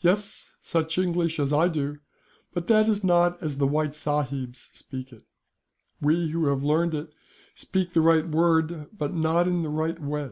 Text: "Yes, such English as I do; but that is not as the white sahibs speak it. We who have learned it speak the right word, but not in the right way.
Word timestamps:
"Yes, 0.00 0.56
such 0.62 0.96
English 0.96 1.38
as 1.38 1.52
I 1.52 1.68
do; 1.68 1.98
but 2.54 2.68
that 2.68 2.88
is 2.88 3.04
not 3.04 3.36
as 3.42 3.58
the 3.58 3.66
white 3.66 3.94
sahibs 3.94 4.70
speak 4.72 5.12
it. 5.12 5.24
We 6.00 6.28
who 6.30 6.46
have 6.46 6.62
learned 6.62 6.94
it 6.94 7.12
speak 7.54 7.92
the 7.92 8.00
right 8.00 8.26
word, 8.26 8.86
but 8.96 9.12
not 9.12 9.46
in 9.46 9.62
the 9.62 9.68
right 9.68 10.00
way. 10.00 10.30